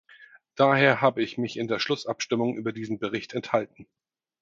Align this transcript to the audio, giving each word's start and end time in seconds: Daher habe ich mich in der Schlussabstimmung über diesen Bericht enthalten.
Daher 0.55 0.99
habe 1.01 1.21
ich 1.21 1.37
mich 1.37 1.57
in 1.57 1.67
der 1.67 1.77
Schlussabstimmung 1.77 2.55
über 2.57 2.71
diesen 2.71 2.97
Bericht 2.97 3.33
enthalten. 3.35 3.85